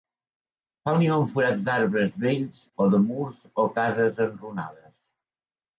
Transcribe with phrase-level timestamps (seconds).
[0.85, 4.99] Fa el niu en forats d'arbres vells o de murs o cases enrunades.